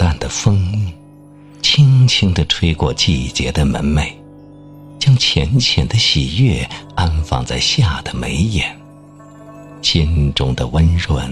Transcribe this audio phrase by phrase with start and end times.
[0.00, 0.90] 淡的风，
[1.60, 4.10] 轻轻地吹过季节的门楣，
[4.98, 8.74] 将浅浅的喜悦安放在夏的眉眼，
[9.82, 11.30] 心中的温润，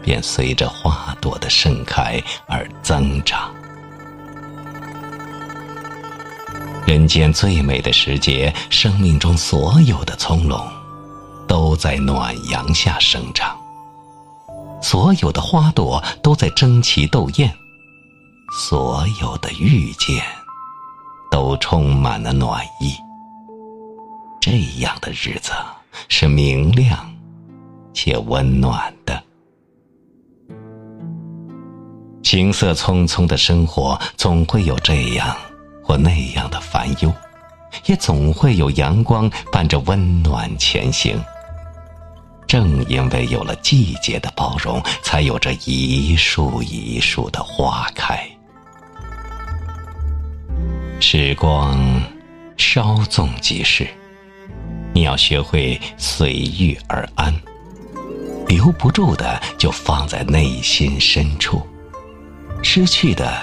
[0.00, 3.50] 便随着花朵的盛开而增长。
[6.86, 10.68] 人间最美的时节，生命中所有的葱茏，
[11.48, 13.58] 都在暖阳下生长。
[14.80, 17.52] 所有的花朵都在争奇斗艳，
[18.54, 20.22] 所有的遇见，
[21.30, 22.94] 都充满了暖意。
[24.40, 25.52] 这样的日子
[26.08, 27.10] 是明亮
[27.94, 29.22] 且温暖的。
[32.22, 35.34] 行色匆匆的生活，总会有这样。
[35.84, 37.12] 或那样的烦忧，
[37.86, 41.20] 也总会有阳光伴着温暖前行。
[42.46, 48.24] 正因为有了季节的包容，才有着一树一树的花开。
[51.02, 52.00] 时光
[52.56, 53.88] 稍纵即逝，
[54.94, 57.34] 你要学会随遇而安。
[58.46, 61.60] 留不住的就放在内心深处，
[62.62, 63.36] 失去的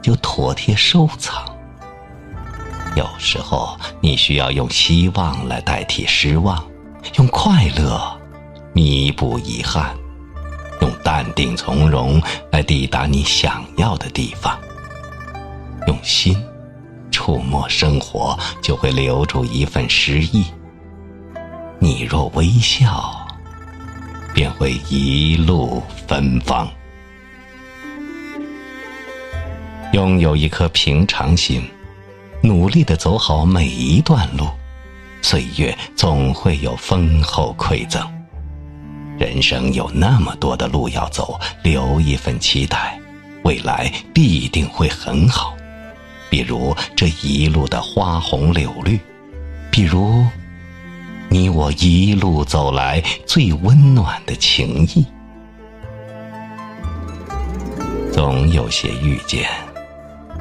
[0.00, 1.44] 就妥帖收藏。
[2.94, 6.64] 有时候，你需要用希望来代替失望，
[7.16, 8.00] 用快乐
[8.72, 9.92] 弥补遗憾，
[10.80, 14.56] 用淡定从容来抵达你想要的地方。
[15.88, 16.40] 用心
[17.16, 20.44] 触摸生活，就会留住一份诗意。
[21.78, 23.26] 你若微笑，
[24.34, 26.68] 便会一路芬芳。
[29.94, 31.66] 拥有一颗平常心。
[32.42, 34.46] 努力的走好每一段路，
[35.22, 38.06] 岁月总会有丰厚馈赠。
[39.18, 43.00] 人生有那么多的路要走，留一份期待，
[43.42, 45.55] 未来必定会很好。
[46.30, 48.98] 比如这一路的花红柳绿，
[49.70, 50.24] 比如
[51.28, 55.06] 你我一路走来最温暖的情谊。
[58.12, 59.48] 总有些遇见。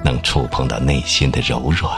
[0.03, 1.91] 能触碰到内心的柔软，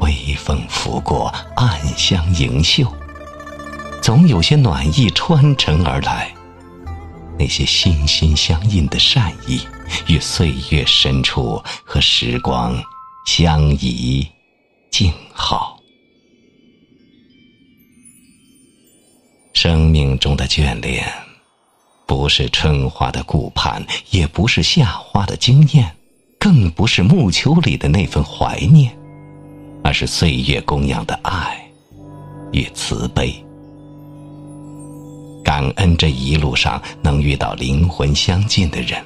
[0.00, 2.92] 微风拂过，暗香盈袖，
[4.02, 6.34] 总有些暖意穿城而来。
[7.38, 9.60] 那些心心相印的善意，
[10.08, 12.82] 与岁月深处和时光
[13.26, 14.26] 相宜
[14.90, 15.78] 静好。
[19.54, 21.06] 生命中的眷恋，
[22.06, 25.94] 不是春花的顾盼，也不是夏花的惊艳。
[26.40, 28.96] 更不是木秋里的那份怀念，
[29.82, 31.68] 而是岁月供养的爱
[32.52, 33.44] 与慈悲。
[35.48, 39.02] 感恩这一路上能遇到灵魂相近的人，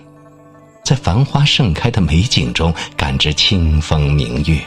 [0.85, 4.61] 在繁花盛开的美景中感知清风明月，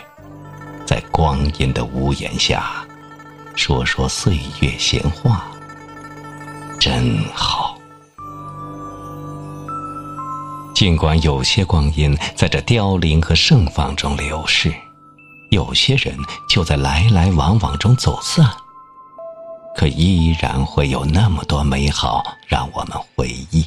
[0.85, 2.71] 在光阴的屋檐下
[3.57, 5.45] 说说岁月闲话，
[6.79, 7.77] 真好。
[10.73, 14.73] 尽管有些光阴在这凋零和盛放中流逝，
[15.51, 18.49] 有些人就在来来往往中走散，
[19.75, 23.65] 可依然会有那么多美好让我们回忆。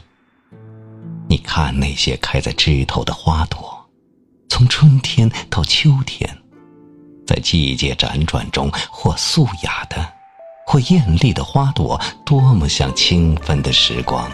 [1.28, 3.86] 你看那些开在枝头的花朵，
[4.48, 6.28] 从春天到秋天，
[7.26, 10.12] 在季节辗转中，或素雅的，
[10.66, 14.30] 或艳丽的花朵，多么像清芬的时光。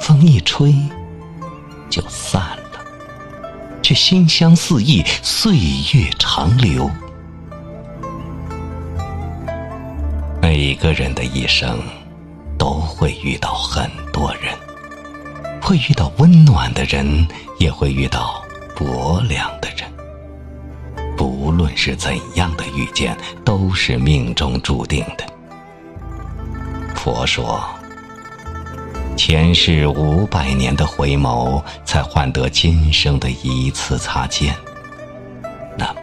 [0.00, 0.74] 风一吹。
[1.90, 2.40] 就散
[2.72, 2.84] 了，
[3.80, 5.54] 却馨香四溢，岁
[5.92, 6.90] 月长流。
[10.56, 11.82] 每个人的一生
[12.56, 14.54] 都会遇到很多人，
[15.60, 17.26] 会遇到温暖的人，
[17.58, 18.40] 也会遇到
[18.76, 19.92] 薄凉的人。
[21.16, 25.26] 不论是怎样的遇见，都是命中注定的。
[26.94, 27.60] 佛说。
[29.16, 34.54] 前世五百年的回眸，才换得今生的一次擦肩。
[35.76, 36.00] 那么，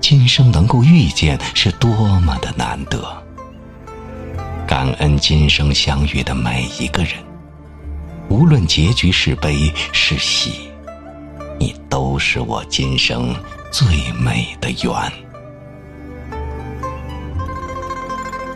[0.00, 1.90] 今生能够遇见，是多
[2.20, 3.21] 么的难得！
[4.82, 7.12] 感恩今生相遇的每一个人，
[8.28, 10.72] 无论结局是悲是喜，
[11.56, 13.32] 你都是我今生
[13.70, 15.12] 最美的缘。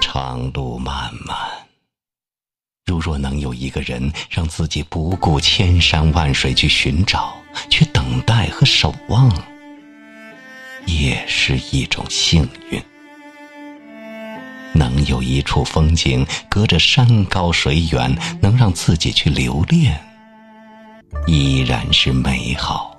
[0.01, 1.37] 长路漫漫。
[2.87, 7.37] 如若能有一个人让自己不顾千山万水去寻找、
[7.71, 9.31] 去等待和守望，
[10.87, 12.83] 也是一种幸运。
[14.77, 19.99] 能有一处风景，隔着山高水远，能让自己去留恋，
[21.27, 22.95] 依然是美好。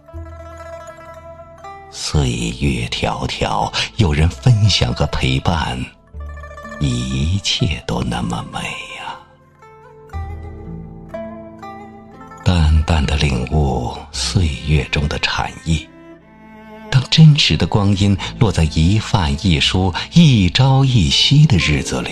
[1.92, 2.30] 岁
[2.60, 5.80] 月迢迢，有人分享和陪伴，
[6.80, 8.60] 一切都那么美
[8.98, 9.18] 呀。
[12.44, 15.88] 淡淡的领悟岁月中的禅意，
[17.18, 22.12] 真实的光阴落在一饭一书、一朝一夕的日子里，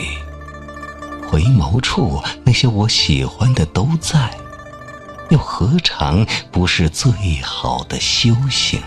[1.30, 4.36] 回眸处那些我喜欢的都在，
[5.30, 7.12] 又何尝不是最
[7.44, 8.82] 好的修行？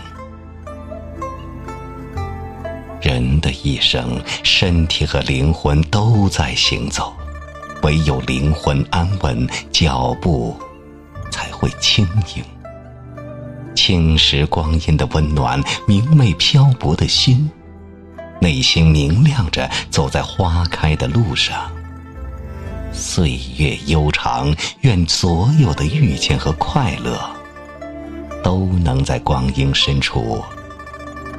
[2.99, 7.13] 人的一生，身体和灵魂都在行走，
[7.83, 10.59] 唯有灵魂安稳，脚步
[11.31, 12.05] 才会轻
[12.35, 12.43] 盈。
[13.89, 17.49] 青石光阴的温暖，明媚漂泊的心，
[18.39, 21.71] 内心明亮着，走在花开的路上。
[22.93, 27.19] 岁月悠长，愿所有的遇见和快乐，
[28.43, 30.39] 都能在光阴深处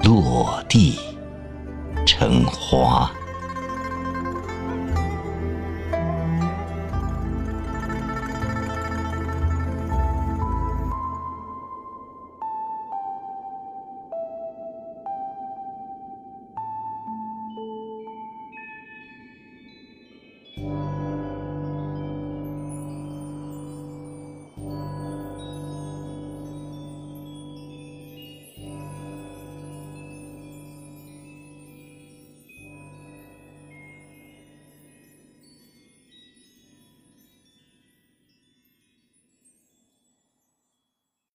[0.03, 0.99] 落地。
[2.05, 3.09] 成花。